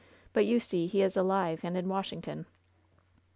But 0.33 0.47
you 0.47 0.59
see 0.59 0.87
he 0.87 1.03
is 1.03 1.15
alive, 1.15 1.59
and 1.61 1.77
in 1.77 1.87
Washington." 1.87 2.47